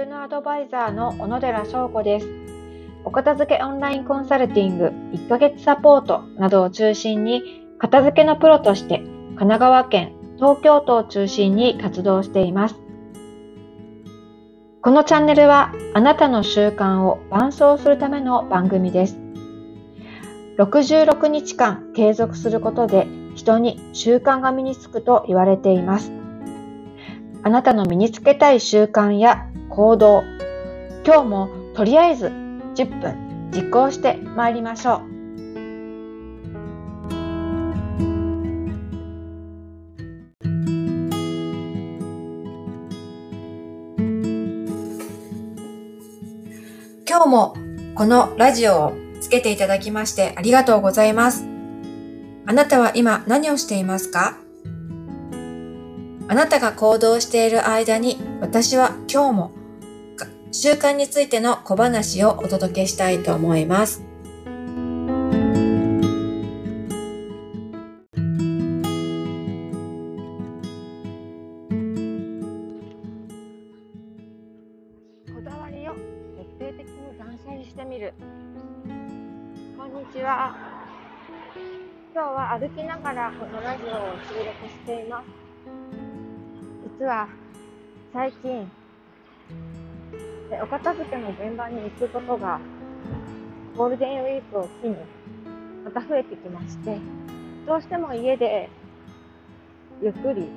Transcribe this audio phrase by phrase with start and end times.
[0.00, 2.26] 収納アドバイザーの小野寺翔子です。
[3.04, 7.42] お片付けオンラインコンサルティング1ヶ月サポートなどを中心に
[7.78, 12.76] 片付けのプロとして神奈川県、東京都を中心に活動しています。
[14.80, 19.18] このチャンネルはあなたの習慣を伴走するための番組です。
[20.56, 26.10] 66日間継続することで人に習慣が身につくと言われています。
[27.42, 30.24] あなたの身につけたい習慣や行動、
[31.06, 35.00] 今日もとりあえず10分実行してまいりましょう。
[47.08, 47.54] 今日も
[47.94, 51.46] このラジオをつけていただきましてありがとうございます。
[52.46, 54.36] あなたは今何をしていますか？
[56.28, 59.59] あなたが行動している間に私は今日も
[60.52, 64.02] 習慣についての小話をお届けしたいと思います。
[75.32, 78.12] こだわりを徹底的に断捨離してみる。
[79.78, 80.56] こんにちは。
[82.12, 83.90] 今日は歩きながらこのラジオを
[84.28, 85.26] 収録しています。
[86.98, 87.28] 実は
[88.12, 88.68] 最近
[90.62, 92.60] お片付けの現場に行くことが
[93.76, 94.96] ゴールデンウィークを機に
[95.84, 96.98] また増えてきまして
[97.66, 98.68] どうしても家で
[100.02, 100.48] ゆっくり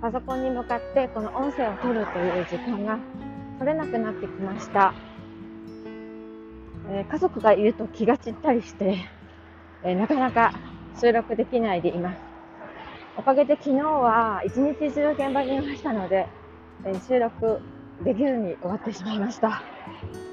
[0.00, 2.98] パソコンに向かってこの音声を取るという時間が
[3.58, 4.94] 取れなくなってきました、
[6.88, 8.96] えー、家族がいると気が散ったりして、
[9.84, 10.54] えー、なかなか
[10.98, 12.29] 収録できないでいます。
[13.20, 16.26] おかげで昨日は一日中現場にいましたので、
[16.86, 17.60] えー、収録
[18.02, 19.62] できずに終わってしまいました、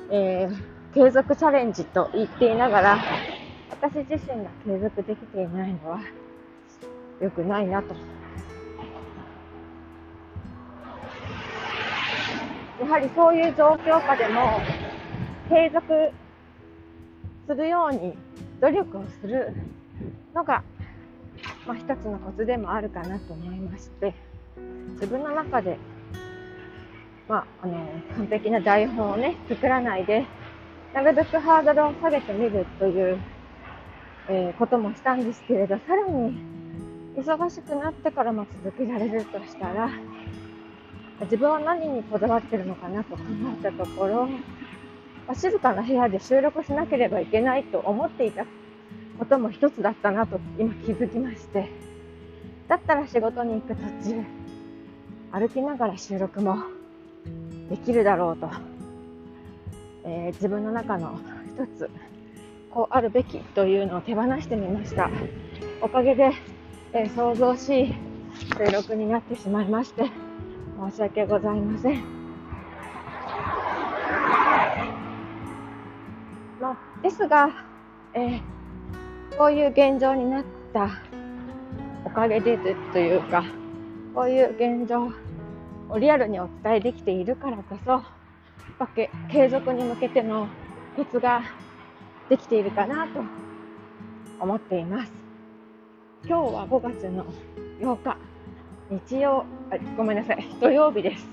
[0.09, 2.97] えー、継続チャレンジと言っていながら
[3.71, 5.99] 私自身が継続できていないのは
[7.19, 7.93] 良くないなと。
[12.79, 14.61] やはりそういう状況下でも
[15.49, 16.11] 継続
[17.47, 18.17] するように
[18.61, 19.53] 努力をする
[20.33, 20.63] のが
[21.67, 24.13] まあ、一つのコツでもあるかなと思いまして
[24.93, 25.77] 自分の中で、
[27.27, 27.75] まあ、あの
[28.15, 30.25] 完璧な台本をね作らないで
[30.93, 33.19] なるべくハードルを下げてみるという、
[34.29, 36.37] えー、こともしたんですけれどさらに
[37.17, 39.89] 忙しくなってからも続けられるとしたら
[41.21, 43.23] 自分は何にこだわってるのかなと考
[43.59, 44.29] えたところ、
[45.27, 48.45] ま、静かな部屋で収録しなければいけないと思っていた
[49.17, 51.87] ことも一つだったなと今気づきまして。
[52.67, 54.23] だったら仕事に行く途中
[55.31, 56.57] 歩きながら収録も
[57.69, 58.49] できるだろうと、
[60.03, 61.17] えー、自分の中の
[61.55, 61.89] 一つ
[62.71, 65.09] こうあるべきというのを手放してみました。
[65.81, 66.31] おかげで、
[66.93, 67.93] えー、想像しい
[68.57, 70.09] 収録になってしまいまして
[70.89, 72.03] 申し訳ございません。
[76.59, 77.49] まあ、ですが、
[78.13, 78.56] えー
[79.37, 80.43] こういう現状になっ
[80.73, 80.89] た
[82.03, 82.57] おかげで
[82.91, 83.43] というか
[84.15, 85.11] こういう現状
[85.89, 88.01] をリアルにお伝えできているからこそ
[89.29, 90.47] 継続に向けての
[90.95, 91.43] コツが
[92.29, 93.21] できているかなと
[94.39, 95.11] 思っています。
[96.25, 97.25] 今日は5月の
[97.79, 98.17] 8日
[98.89, 101.27] 日曜あごめんなさい土曜日です。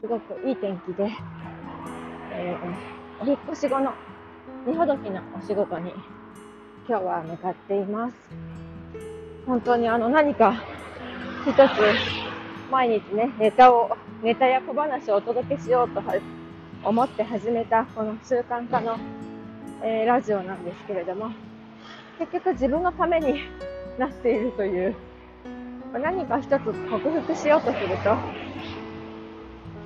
[0.00, 1.08] すごくいい天気で、
[2.32, 3.92] えー、お引越し後の
[4.66, 5.92] 荷ほどきのお仕事に
[6.88, 8.14] 今日は向かっています。
[9.46, 10.62] 本当にあの何か
[11.46, 11.60] 一つ
[12.72, 16.02] 毎日ね、ネタを、ネタや小話をお届けしようと
[16.82, 18.96] 思って始めたこの習慣化の、
[19.82, 21.32] えー、ラジオなんですけれども、
[22.18, 23.42] 結局自分のために
[23.98, 24.94] なっているという、
[25.92, 28.16] 何か一つ克服しようとすると、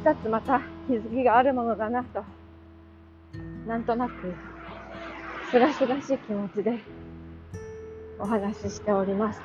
[0.08, 2.24] 一つまた気づきがあるものだなと、
[3.66, 4.32] なんとなく
[5.50, 6.80] すがすがしい気持ちで
[8.18, 9.40] お話ししております。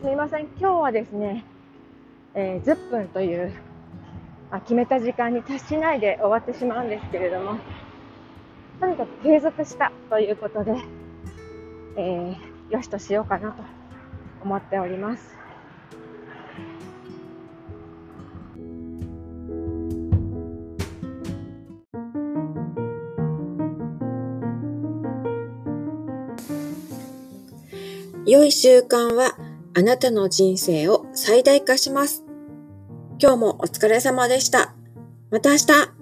[0.00, 1.44] すみません、今日はですね、
[2.34, 3.52] えー、10分という、
[4.50, 7.58] まあ、決めた時間に達しないで終わってしまうんですけれども、
[8.80, 10.76] とにかく継続したということで、
[11.96, 13.62] えー、よしとしようかなと
[14.42, 15.45] 思っております。
[28.26, 29.38] 良い習慣は
[29.74, 32.24] あなたの人生を最大化します。
[33.20, 34.74] 今日もお疲れ様でした。
[35.30, 35.95] また明日